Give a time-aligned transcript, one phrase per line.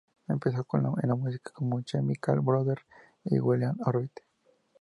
[0.27, 2.81] Empezó en la música con Chemical Brothers
[3.25, 4.11] y William Orbit.